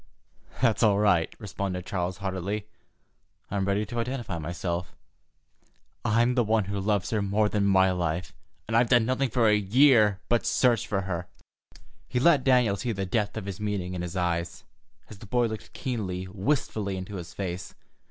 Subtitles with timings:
[0.63, 2.65] "That's all right," responded Charles heartily.
[3.51, 4.95] "I'm ready to identify myself.
[6.03, 8.33] I'm one who loves her better than my life,
[8.67, 11.27] and I've done nothing for a year but search for her."
[12.07, 14.63] He let Daniel see the depth of his meaning in his eyes,
[15.07, 17.75] as the boy looked keenly, wistfully, into his face.